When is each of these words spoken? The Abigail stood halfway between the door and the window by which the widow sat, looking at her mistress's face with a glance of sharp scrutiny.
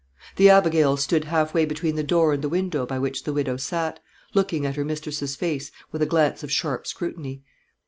The 0.37 0.49
Abigail 0.49 0.97
stood 0.97 1.25
halfway 1.25 1.63
between 1.63 1.95
the 1.95 2.01
door 2.01 2.33
and 2.33 2.41
the 2.43 2.49
window 2.49 2.87
by 2.87 2.97
which 2.97 3.23
the 3.23 3.33
widow 3.33 3.55
sat, 3.57 3.99
looking 4.33 4.65
at 4.65 4.75
her 4.75 4.83
mistress's 4.83 5.35
face 5.35 5.71
with 5.91 6.01
a 6.01 6.07
glance 6.07 6.41
of 6.41 6.51
sharp 6.51 6.87
scrutiny. 6.87 7.43